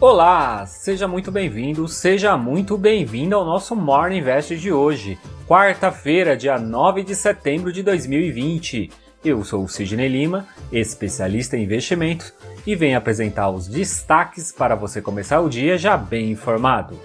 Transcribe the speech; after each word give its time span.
Olá, 0.00 0.64
seja 0.64 1.08
muito 1.08 1.32
bem-vindo, 1.32 1.88
seja 1.88 2.36
muito 2.36 2.78
bem-vindo 2.78 3.34
ao 3.34 3.44
nosso 3.44 3.74
Morning 3.74 4.18
Invest 4.18 4.56
de 4.56 4.72
hoje, 4.72 5.18
quarta-feira, 5.44 6.36
dia 6.36 6.56
9 6.56 7.02
de 7.02 7.16
setembro 7.16 7.72
de 7.72 7.82
2020. 7.82 8.92
Eu 9.24 9.42
sou 9.42 9.64
o 9.64 9.68
Sidney 9.68 10.06
Lima, 10.06 10.46
especialista 10.70 11.56
em 11.56 11.64
investimentos, 11.64 12.32
e 12.64 12.76
venho 12.76 12.96
apresentar 12.96 13.50
os 13.50 13.66
destaques 13.66 14.52
para 14.52 14.76
você 14.76 15.02
começar 15.02 15.40
o 15.40 15.48
dia 15.48 15.76
já 15.76 15.96
bem 15.96 16.30
informado. 16.30 16.96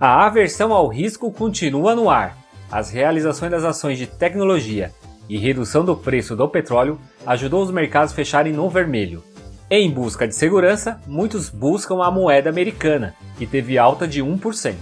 A 0.00 0.24
aversão 0.24 0.72
ao 0.72 0.88
risco 0.88 1.30
continua 1.30 1.94
no 1.94 2.08
ar. 2.08 2.38
As 2.72 2.88
realizações 2.88 3.50
das 3.50 3.64
ações 3.64 3.98
de 3.98 4.06
tecnologia 4.06 4.94
e 5.28 5.36
redução 5.36 5.84
do 5.84 5.94
preço 5.94 6.34
do 6.34 6.48
petróleo 6.48 6.98
ajudou 7.26 7.62
os 7.62 7.70
mercados 7.70 8.14
a 8.14 8.16
fecharem 8.16 8.54
no 8.54 8.70
vermelho 8.70 9.22
em 9.70 9.90
busca 9.90 10.28
de 10.28 10.34
segurança, 10.34 11.00
muitos 11.06 11.48
buscam 11.48 12.02
a 12.02 12.10
moeda 12.10 12.50
americana, 12.50 13.14
que 13.38 13.46
teve 13.46 13.78
alta 13.78 14.06
de 14.06 14.22
1%. 14.22 14.74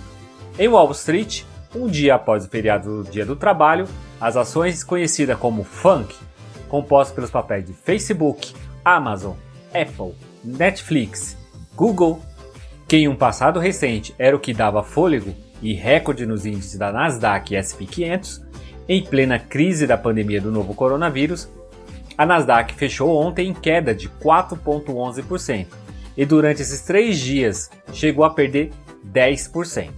Em 0.58 0.68
Wall 0.68 0.91
Street, 0.91 1.45
um 1.74 1.86
dia 1.86 2.16
após 2.16 2.45
o 2.45 2.48
feriado 2.48 3.02
do 3.02 3.10
Dia 3.10 3.24
do 3.24 3.36
Trabalho, 3.36 3.86
as 4.20 4.36
ações 4.36 4.82
conhecidas 4.82 5.38
como 5.38 5.64
FUNK, 5.64 6.14
compostas 6.68 7.14
pelos 7.14 7.30
papéis 7.30 7.64
de 7.64 7.72
Facebook, 7.72 8.55
Amazon, 8.84 9.34
Apple, 9.72 10.14
Netflix, 10.45 11.36
Google, 11.74 12.20
que 12.88 12.96
em 12.96 13.08
um 13.08 13.16
passado 13.16 13.60
recente 13.60 14.14
era 14.19 14.36
o 14.36 14.41
que 14.41 14.52
dava 14.52 14.83
fôlego 14.83 15.34
e 15.62 15.74
recorde 15.74 16.27
nos 16.27 16.44
índices 16.44 16.77
da 16.77 16.92
Nasdaq 16.92 17.55
e 17.55 17.56
S&P 17.56 17.86
500, 17.86 18.44
em 18.88 19.02
plena 19.02 19.38
crise 19.38 19.86
da 19.86 19.96
pandemia 19.96 20.41
do 20.41 20.50
novo 20.50 20.74
coronavírus, 20.74 21.48
a 22.16 22.26
Nasdaq 22.26 22.74
fechou 22.74 23.16
ontem 23.16 23.48
em 23.48 23.54
queda 23.54 23.94
de 23.94 24.08
4,11% 24.08 25.66
e 26.16 26.24
durante 26.24 26.62
esses 26.62 26.82
três 26.82 27.18
dias 27.18 27.70
chegou 27.92 28.24
a 28.24 28.30
perder 28.30 28.72
10%. 29.06 29.91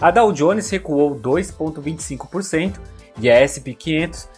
A 0.00 0.10
Dow 0.10 0.32
Jones 0.32 0.70
recuou 0.70 1.18
2,25% 1.18 2.78
e 3.18 3.30
a 3.30 3.40
S&P 3.40 3.74
500 3.74 4.28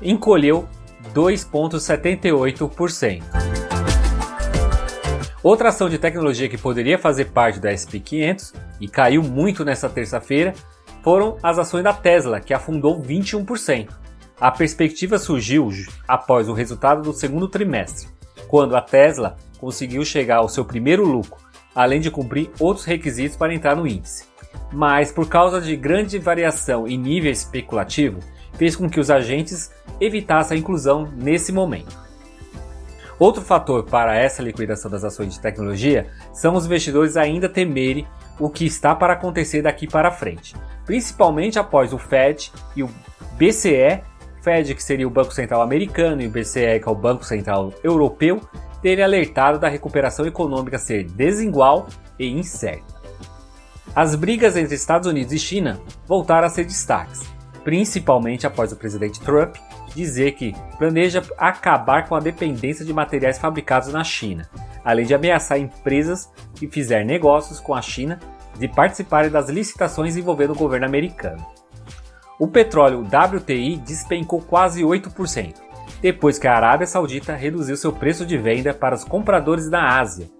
encolheu 0.00 0.68
2,78%. 1.12 3.22
Outra 5.42 5.70
ação 5.70 5.88
de 5.88 5.98
tecnologia 5.98 6.48
que 6.48 6.58
poderia 6.58 6.98
fazer 6.98 7.26
parte 7.26 7.58
da 7.58 7.70
S&P 7.70 8.00
500 8.00 8.54
e 8.80 8.88
caiu 8.88 9.22
muito 9.22 9.64
nesta 9.64 9.88
terça-feira 9.88 10.52
foram 11.02 11.36
as 11.42 11.58
ações 11.58 11.84
da 11.84 11.92
Tesla, 11.92 12.40
que 12.40 12.52
afundou 12.52 13.00
21%. 13.00 13.88
A 14.40 14.52
perspectiva 14.52 15.18
surgiu 15.18 15.68
após 16.06 16.48
o 16.48 16.52
resultado 16.52 17.02
do 17.02 17.12
segundo 17.12 17.48
trimestre, 17.48 18.08
quando 18.46 18.76
a 18.76 18.80
Tesla 18.80 19.36
conseguiu 19.58 20.04
chegar 20.04 20.36
ao 20.36 20.48
seu 20.48 20.64
primeiro 20.64 21.04
lucro, 21.04 21.42
além 21.74 22.00
de 22.00 22.08
cumprir 22.08 22.48
outros 22.60 22.86
requisitos 22.86 23.36
para 23.36 23.52
entrar 23.52 23.74
no 23.74 23.84
índice. 23.84 24.26
Mas, 24.72 25.10
por 25.10 25.28
causa 25.28 25.60
de 25.60 25.74
grande 25.74 26.20
variação 26.20 26.86
em 26.86 26.96
nível 26.96 27.32
especulativo, 27.32 28.20
fez 28.54 28.76
com 28.76 28.88
que 28.88 29.00
os 29.00 29.10
agentes 29.10 29.72
evitassem 30.00 30.56
a 30.56 30.60
inclusão 30.60 31.10
nesse 31.16 31.50
momento. 31.50 31.96
Outro 33.18 33.42
fator 33.42 33.82
para 33.82 34.16
essa 34.16 34.40
liquidação 34.40 34.88
das 34.88 35.02
ações 35.02 35.34
de 35.34 35.40
tecnologia 35.40 36.06
são 36.32 36.54
os 36.54 36.64
investidores 36.64 37.16
ainda 37.16 37.48
temerem 37.48 38.06
o 38.38 38.48
que 38.48 38.64
está 38.64 38.94
para 38.94 39.14
acontecer 39.14 39.62
daqui 39.62 39.88
para 39.88 40.12
frente, 40.12 40.54
principalmente 40.86 41.58
após 41.58 41.92
o 41.92 41.98
Fed 41.98 42.52
e 42.76 42.84
o 42.84 42.90
BCE 43.36 44.02
Fed, 44.42 44.74
que 44.74 44.82
seria 44.82 45.06
o 45.06 45.10
Banco 45.10 45.32
Central 45.32 45.62
americano, 45.62 46.22
e 46.22 46.26
o 46.26 46.30
BCE, 46.30 46.80
que 46.80 46.88
é 46.88 46.90
o 46.90 46.94
Banco 46.94 47.24
Central 47.24 47.72
europeu, 47.82 48.40
terem 48.80 49.04
alertado 49.04 49.58
da 49.58 49.68
recuperação 49.68 50.26
econômica 50.26 50.78
ser 50.78 51.04
desigual 51.04 51.88
e 52.18 52.28
incerta. 52.28 52.98
As 53.94 54.14
brigas 54.14 54.56
entre 54.56 54.74
Estados 54.74 55.08
Unidos 55.08 55.32
e 55.32 55.38
China 55.38 55.80
voltaram 56.06 56.46
a 56.46 56.50
ser 56.50 56.64
destaques, 56.64 57.22
principalmente 57.64 58.46
após 58.46 58.72
o 58.72 58.76
presidente 58.76 59.20
Trump 59.20 59.56
dizer 59.94 60.32
que 60.32 60.54
planeja 60.78 61.22
acabar 61.36 62.06
com 62.06 62.14
a 62.14 62.20
dependência 62.20 62.84
de 62.84 62.92
materiais 62.92 63.38
fabricados 63.38 63.88
na 63.92 64.04
China, 64.04 64.48
além 64.84 65.06
de 65.06 65.14
ameaçar 65.14 65.58
empresas 65.58 66.30
que 66.54 66.68
fizerem 66.68 67.06
negócios 67.06 67.58
com 67.58 67.74
a 67.74 67.82
China 67.82 68.18
de 68.58 68.68
participarem 68.68 69.30
das 69.30 69.48
licitações 69.48 70.16
envolvendo 70.16 70.52
o 70.52 70.56
governo 70.56 70.86
americano. 70.86 71.44
O 72.38 72.46
petróleo 72.46 73.00
WTI 73.04 73.78
despencou 73.78 74.40
quase 74.40 74.82
8%, 74.82 75.54
depois 76.00 76.38
que 76.38 76.46
a 76.46 76.54
Arábia 76.54 76.86
Saudita 76.86 77.34
reduziu 77.34 77.76
seu 77.76 77.92
preço 77.92 78.24
de 78.24 78.38
venda 78.38 78.72
para 78.72 78.94
os 78.94 79.02
compradores 79.02 79.68
da 79.68 79.98
Ásia. 79.98 80.30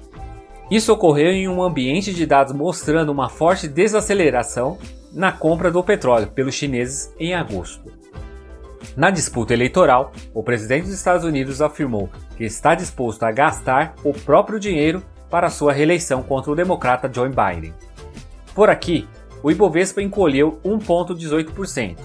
Isso 0.71 0.93
ocorreu 0.93 1.33
em 1.33 1.49
um 1.49 1.63
ambiente 1.63 2.15
de 2.15 2.25
dados 2.25 2.53
mostrando 2.53 3.11
uma 3.11 3.29
forte 3.29 3.67
desaceleração 3.67 4.79
na 5.13 5.33
compra 5.33 5.71
do 5.71 5.83
petróleo 5.83 6.29
pelos 6.29 6.55
chineses 6.55 7.13
em 7.19 7.35
agosto. 7.35 7.91
Na 8.97 9.11
disputa 9.11 9.53
eleitoral, 9.53 10.13
o 10.33 10.43
presidente 10.43 10.85
dos 10.85 10.95
Estados 10.95 11.25
Unidos 11.25 11.61
afirmou 11.61 12.11
que 12.37 12.45
está 12.45 12.75
disposto 12.75 13.25
a 13.25 13.33
gastar 13.33 13.95
o 14.05 14.13
próprio 14.13 14.61
dinheiro 14.61 15.03
para 15.31 15.51
sua 15.51 15.73
reeleição 15.73 16.23
contra 16.23 16.53
o 16.53 16.57
democrata 16.57 17.11
Joe 17.13 17.29
Biden. 17.29 17.75
Por 18.55 18.71
aqui, 18.71 19.09
o 19.43 19.51
Ibovespa 19.51 20.03
encolheu 20.03 20.61
1,18%, 20.65 21.97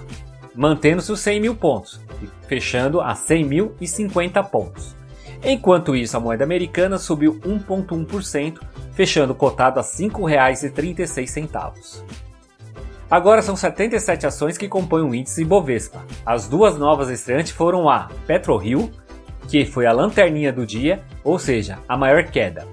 mantendo-se 0.55 1.11
os 1.11 1.19
100 1.19 1.39
mil 1.39 1.55
pontos, 1.55 1.99
fechando 2.47 3.01
a 3.01 3.13
100.050 3.13 4.49
pontos. 4.49 4.95
Enquanto 5.43 5.95
isso, 5.95 6.15
a 6.15 6.19
moeda 6.19 6.43
americana 6.43 6.97
subiu 6.97 7.39
1,1%, 7.41 8.59
fechando 8.93 9.35
cotado 9.35 9.79
a 9.79 9.83
R$ 9.83 9.89
5,36. 9.89 12.03
Agora 13.11 13.41
são 13.41 13.55
77 13.55 14.25
ações 14.25 14.57
que 14.57 14.67
compõem 14.67 15.03
o 15.03 15.13
índice 15.13 15.41
Ibovespa. 15.41 16.03
As 16.25 16.47
duas 16.47 16.77
novas 16.77 17.09
estreantes 17.09 17.51
foram 17.51 17.89
a 17.89 18.09
PetroRio, 18.25 18.89
que 19.47 19.65
foi 19.65 19.85
a 19.85 19.91
lanterninha 19.91 20.53
do 20.53 20.65
dia, 20.65 21.03
ou 21.23 21.37
seja, 21.37 21.79
a 21.87 21.97
maior 21.97 22.23
queda, 22.23 22.65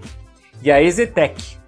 e 0.63 0.71
a 0.71 0.81
Ezetec, 0.81 1.59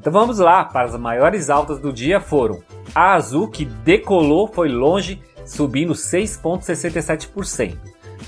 então 0.00 0.10
vamos 0.10 0.38
lá, 0.38 0.64
para 0.64 0.86
as 0.86 0.98
maiores 0.98 1.50
altas 1.50 1.78
do 1.78 1.92
dia 1.92 2.22
foram 2.22 2.62
a 2.94 3.12
Azul, 3.12 3.48
que 3.48 3.66
decolou, 3.66 4.48
foi 4.48 4.70
longe, 4.70 5.20
subindo 5.44 5.92
6,67%. 5.92 7.76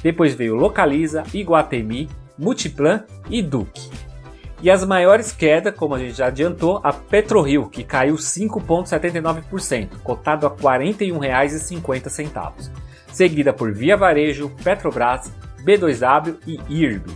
Depois 0.03 0.35
veio 0.35 0.55
Localiza, 0.55 1.23
Iguatemi, 1.33 2.11
Multiplan 2.39 3.05
e 3.31 3.41
Duque. 3.41 3.91
E 4.61 4.71
as 4.71 4.85
maiores 4.85 5.33
quedas, 5.33 5.75
como 5.75 5.95
a 5.95 5.99
gente 5.99 6.13
já 6.13 6.27
adiantou, 6.27 6.79
a 6.85 6.93
PetroRio, 6.93 7.71
que 7.71 7.83
caiu 7.83 8.17
5,79%, 8.17 10.03
cotado 10.03 10.47
a 10.47 10.51
R$ 10.51 10.57
41,50. 10.57 12.71
Seguida 13.11 13.55
por 13.55 13.73
Via 13.73 13.97
Varejo, 13.97 14.53
Petrobras, 14.63 15.33
B2W 15.65 16.37
e 16.47 16.61
IRB. 16.69 17.11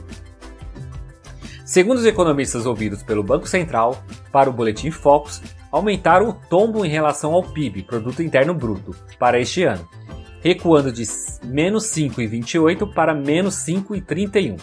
Segundo 1.67 1.99
os 1.99 2.07
economistas 2.07 2.65
ouvidos 2.65 3.03
pelo 3.03 3.25
Banco 3.25 3.49
Central, 3.49 4.01
para 4.31 4.49
o 4.49 4.53
Boletim 4.53 4.93
Focus, 4.93 5.43
aumentaram 5.73 6.29
o 6.29 6.33
tombo 6.33 6.85
em 6.85 6.89
relação 6.89 7.33
ao 7.35 7.43
PIB, 7.43 7.83
Produto 7.83 8.23
Interno 8.23 8.55
Bruto, 8.55 8.95
para 9.19 9.41
este 9.41 9.65
ano, 9.65 9.87
recuando 10.41 10.93
de 10.93 11.03
menos 11.43 11.87
5,28 11.87 12.95
para 12.95 13.13
menos 13.13 13.57
5,31. 13.67 14.61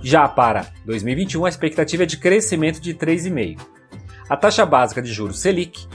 Já 0.00 0.26
para 0.26 0.68
2021, 0.86 1.44
a 1.44 1.50
expectativa 1.50 2.04
é 2.04 2.06
de 2.06 2.16
crescimento 2.16 2.80
de 2.80 2.94
3,5. 2.94 3.60
A 4.26 4.38
taxa 4.38 4.64
básica 4.64 5.02
de 5.02 5.12
juros 5.12 5.38
Selic, 5.38 5.86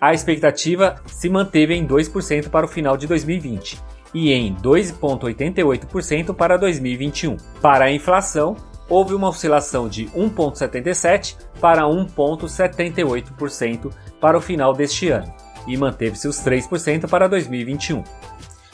a 0.00 0.12
expectativa 0.12 0.96
se 1.06 1.28
manteve 1.28 1.76
em 1.76 1.86
2% 1.86 2.48
para 2.48 2.66
o 2.66 2.68
final 2.68 2.96
de 2.96 3.06
2020 3.06 3.78
e 4.12 4.32
em 4.32 4.52
2,88% 4.56 6.34
para 6.34 6.56
2021. 6.56 7.36
Para 7.62 7.84
a 7.84 7.92
inflação, 7.92 8.56
houve 8.90 9.14
uma 9.14 9.28
oscilação 9.28 9.88
de 9.88 10.06
1,77% 10.06 11.36
para 11.60 11.84
1,78% 11.84 13.92
para 14.20 14.36
o 14.36 14.40
final 14.40 14.74
deste 14.74 15.08
ano 15.08 15.32
e 15.66 15.76
manteve-se 15.76 16.26
os 16.26 16.38
3% 16.38 17.08
para 17.08 17.28
2021. 17.28 18.02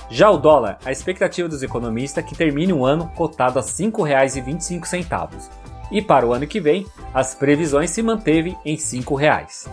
Já 0.09 0.31
o 0.31 0.39
dólar, 0.39 0.79
a 0.85 0.91
expectativa 0.91 1.49
dos 1.49 1.63
economistas 1.63 2.25
é 2.25 2.27
que 2.27 2.35
termine 2.35 2.73
o 2.73 2.87
ano 2.87 3.13
cotado 3.15 3.59
a 3.59 3.63
R$ 3.63 3.69
5,25 3.69 5.51
e 5.93 6.01
para 6.01 6.27
o 6.27 6.33
ano 6.33 6.47
que 6.47 6.61
vem 6.61 6.87
as 7.13 7.35
previsões 7.35 7.91
se 7.91 8.03
manteve 8.03 8.57
em 8.65 8.75
R$ 8.75 8.81
5,00. 8.81 9.69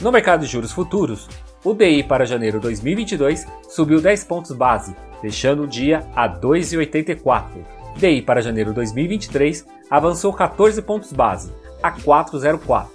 No 0.00 0.12
mercado 0.12 0.40
de 0.40 0.46
juros 0.46 0.72
futuros, 0.72 1.28
o 1.64 1.72
DI 1.72 2.02
para 2.02 2.26
janeiro 2.26 2.58
2022 2.58 3.46
subiu 3.68 4.00
10 4.00 4.24
pontos 4.24 4.52
base, 4.52 4.96
deixando 5.22 5.64
o 5.64 5.68
dia 5.68 6.06
a 6.14 6.28
2,84 6.28 7.79
DI 7.96 8.22
para 8.22 8.40
janeiro 8.40 8.72
2023 8.72 9.66
avançou 9.90 10.32
14 10.32 10.80
pontos 10.82 11.12
base, 11.12 11.52
a 11.82 11.90
404. 11.90 12.90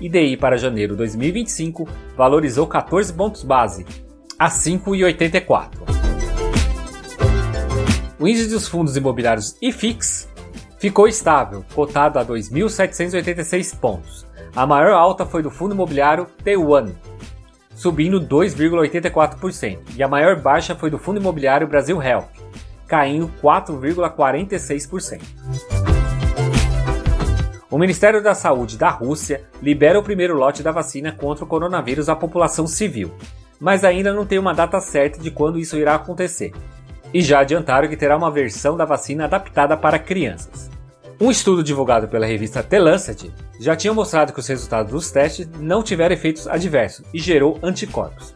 E 0.00 0.08
DI 0.08 0.36
para 0.36 0.56
janeiro 0.56 0.96
2025 0.96 1.88
valorizou 2.16 2.66
14 2.66 3.12
pontos 3.12 3.42
base, 3.42 3.84
a 4.38 4.48
5,84. 4.48 5.98
O 8.20 8.26
índice 8.26 8.48
dos 8.48 8.66
fundos 8.66 8.96
imobiliários 8.96 9.56
IFIX 9.62 10.28
ficou 10.78 11.06
estável, 11.06 11.64
cotado 11.74 12.18
a 12.18 12.24
2.786 12.24 13.78
pontos. 13.78 14.26
A 14.54 14.66
maior 14.66 14.92
alta 14.92 15.26
foi 15.26 15.42
do 15.42 15.50
fundo 15.50 15.74
imobiliário 15.74 16.26
T1, 16.44 16.94
subindo 17.74 18.20
2,84%, 18.20 19.78
e 19.96 20.02
a 20.02 20.08
maior 20.08 20.40
baixa 20.40 20.74
foi 20.74 20.90
do 20.90 20.98
fundo 20.98 21.20
imobiliário 21.20 21.68
Brasil 21.68 22.02
Health, 22.02 22.37
caindo 22.88 23.30
4,46%. 23.42 25.20
O 27.70 27.76
Ministério 27.76 28.22
da 28.22 28.34
Saúde 28.34 28.78
da 28.78 28.88
Rússia 28.88 29.44
libera 29.62 29.98
o 29.98 30.02
primeiro 30.02 30.34
lote 30.34 30.62
da 30.62 30.72
vacina 30.72 31.12
contra 31.12 31.44
o 31.44 31.46
coronavírus 31.46 32.08
à 32.08 32.16
população 32.16 32.66
civil, 32.66 33.12
mas 33.60 33.84
ainda 33.84 34.10
não 34.12 34.24
tem 34.24 34.38
uma 34.38 34.54
data 34.54 34.80
certa 34.80 35.20
de 35.20 35.30
quando 35.30 35.58
isso 35.58 35.76
irá 35.76 35.94
acontecer. 35.94 36.52
E 37.12 37.20
já 37.20 37.40
adiantaram 37.40 37.86
que 37.86 37.96
terá 37.96 38.16
uma 38.16 38.30
versão 38.30 38.74
da 38.74 38.86
vacina 38.86 39.24
adaptada 39.24 39.76
para 39.76 39.98
crianças. 39.98 40.70
Um 41.20 41.30
estudo 41.30 41.62
divulgado 41.62 42.08
pela 42.08 42.26
revista 42.26 42.62
The 42.62 42.78
Lancet 42.78 43.30
já 43.60 43.76
tinha 43.76 43.92
mostrado 43.92 44.32
que 44.32 44.40
os 44.40 44.46
resultados 44.46 44.92
dos 44.92 45.10
testes 45.10 45.48
não 45.58 45.82
tiveram 45.82 46.14
efeitos 46.14 46.46
adversos 46.46 47.04
e 47.12 47.18
gerou 47.18 47.58
anticorpos. 47.62 48.34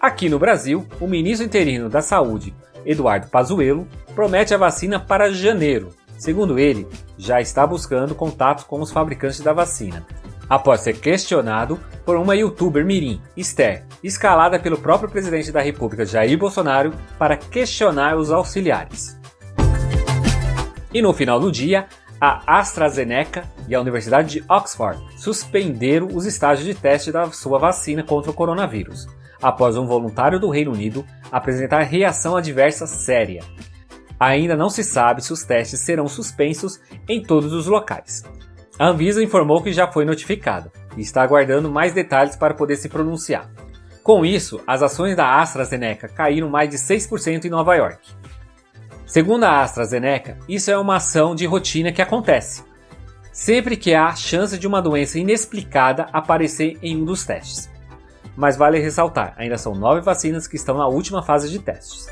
Aqui 0.00 0.28
no 0.28 0.38
Brasil, 0.38 0.86
o 1.00 1.06
ministro 1.06 1.44
interino 1.44 1.88
da 1.88 2.00
Saúde, 2.00 2.54
Eduardo 2.84 3.28
Pazuello, 3.28 3.86
promete 4.14 4.54
a 4.54 4.58
vacina 4.58 5.00
para 5.00 5.32
janeiro. 5.32 5.90
Segundo 6.18 6.58
ele, 6.58 6.86
já 7.18 7.40
está 7.40 7.66
buscando 7.66 8.14
contatos 8.14 8.64
com 8.64 8.80
os 8.80 8.92
fabricantes 8.92 9.40
da 9.40 9.52
vacina, 9.52 10.06
após 10.48 10.80
ser 10.80 11.00
questionado 11.00 11.80
por 12.04 12.16
uma 12.16 12.36
youtuber 12.36 12.84
mirim, 12.84 13.20
Esther, 13.36 13.84
escalada 14.04 14.58
pelo 14.58 14.78
próprio 14.78 15.10
presidente 15.10 15.50
da 15.50 15.60
República 15.60 16.04
Jair 16.04 16.38
Bolsonaro 16.38 16.92
para 17.18 17.36
questionar 17.36 18.16
os 18.16 18.30
auxiliares. 18.30 19.18
E 20.94 21.00
no 21.00 21.12
final 21.12 21.40
do 21.40 21.50
dia, 21.50 21.86
a 22.20 22.60
AstraZeneca 22.60 23.44
e 23.66 23.74
a 23.74 23.80
Universidade 23.80 24.28
de 24.28 24.44
Oxford 24.48 25.02
suspenderam 25.16 26.06
os 26.14 26.24
estágios 26.24 26.66
de 26.66 26.74
teste 26.74 27.10
da 27.10 27.30
sua 27.32 27.58
vacina 27.58 28.04
contra 28.04 28.30
o 28.30 28.34
coronavírus, 28.34 29.08
após 29.42 29.76
um 29.76 29.86
voluntário 29.86 30.38
do 30.38 30.48
Reino 30.48 30.72
Unido 30.72 31.04
apresentar 31.30 31.82
reação 31.82 32.36
adversa 32.36 32.86
séria. 32.86 33.42
Ainda 34.18 34.56
não 34.56 34.70
se 34.70 34.84
sabe 34.84 35.22
se 35.22 35.32
os 35.32 35.42
testes 35.42 35.80
serão 35.80 36.06
suspensos 36.06 36.80
em 37.08 37.22
todos 37.22 37.52
os 37.52 37.66
locais. 37.66 38.22
A 38.78 38.88
Anvisa 38.88 39.22
informou 39.22 39.62
que 39.62 39.72
já 39.72 39.90
foi 39.90 40.04
notificada 40.04 40.70
e 40.96 41.00
está 41.00 41.22
aguardando 41.22 41.70
mais 41.70 41.92
detalhes 41.92 42.36
para 42.36 42.54
poder 42.54 42.76
se 42.76 42.88
pronunciar. 42.88 43.50
Com 44.02 44.24
isso, 44.24 44.60
as 44.66 44.82
ações 44.82 45.16
da 45.16 45.40
AstraZeneca 45.40 46.08
caíram 46.08 46.48
mais 46.48 46.70
de 46.70 46.76
6% 46.76 47.44
em 47.44 47.50
Nova 47.50 47.74
York. 47.74 47.98
Segundo 49.06 49.44
a 49.44 49.60
AstraZeneca, 49.60 50.38
isso 50.48 50.70
é 50.70 50.78
uma 50.78 50.96
ação 50.96 51.34
de 51.34 51.46
rotina 51.46 51.92
que 51.92 52.00
acontece 52.00 52.64
sempre 53.32 53.76
que 53.76 53.94
há 53.94 54.14
chance 54.14 54.58
de 54.58 54.66
uma 54.66 54.82
doença 54.82 55.18
inexplicada 55.18 56.06
aparecer 56.12 56.78
em 56.82 56.96
um 57.00 57.04
dos 57.04 57.24
testes. 57.24 57.71
Mas 58.36 58.56
vale 58.56 58.78
ressaltar, 58.78 59.34
ainda 59.36 59.58
são 59.58 59.74
nove 59.74 60.00
vacinas 60.00 60.46
que 60.46 60.56
estão 60.56 60.78
na 60.78 60.86
última 60.86 61.22
fase 61.22 61.50
de 61.50 61.58
testes. 61.58 62.06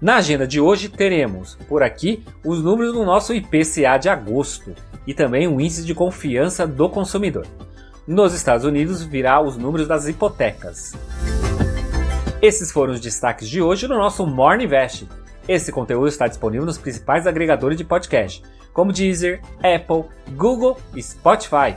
Na 0.00 0.16
agenda 0.16 0.46
de 0.46 0.60
hoje 0.60 0.88
teremos, 0.88 1.56
por 1.68 1.82
aqui, 1.82 2.24
os 2.44 2.62
números 2.62 2.92
do 2.92 3.04
nosso 3.04 3.34
IPCA 3.34 3.98
de 3.98 4.08
agosto 4.08 4.72
e 5.04 5.12
também 5.12 5.48
o 5.48 5.60
índice 5.60 5.84
de 5.84 5.94
confiança 5.94 6.66
do 6.66 6.88
consumidor. 6.88 7.46
Nos 8.06 8.32
Estados 8.32 8.64
Unidos 8.64 9.02
virá 9.02 9.40
os 9.40 9.56
números 9.56 9.88
das 9.88 10.06
hipotecas. 10.06 10.92
Esses 12.40 12.70
foram 12.70 12.92
os 12.92 13.00
destaques 13.00 13.48
de 13.48 13.60
hoje 13.60 13.88
no 13.88 13.98
nosso 13.98 14.24
Morning 14.24 14.64
Invest. 14.64 15.08
Esse 15.48 15.72
conteúdo 15.72 16.06
está 16.06 16.28
disponível 16.28 16.64
nos 16.64 16.78
principais 16.78 17.26
agregadores 17.26 17.76
de 17.76 17.84
podcast, 17.84 18.42
como 18.72 18.92
Deezer, 18.92 19.42
Apple, 19.58 20.04
Google 20.36 20.78
e 20.94 21.02
Spotify. 21.02 21.74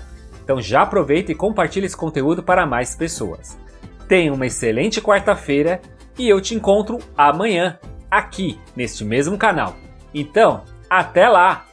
Então 0.51 0.61
já 0.61 0.81
aproveita 0.81 1.31
e 1.31 1.35
compartilhe 1.35 1.85
esse 1.85 1.95
conteúdo 1.95 2.43
para 2.43 2.65
mais 2.65 2.93
pessoas. 2.93 3.57
Tenha 4.05 4.33
uma 4.33 4.45
excelente 4.45 4.99
quarta-feira 4.99 5.79
e 6.19 6.27
eu 6.27 6.41
te 6.41 6.53
encontro 6.53 6.99
amanhã, 7.15 7.79
aqui 8.09 8.59
neste 8.75 9.05
mesmo 9.05 9.37
canal. 9.37 9.77
Então, 10.13 10.65
até 10.89 11.29
lá! 11.29 11.70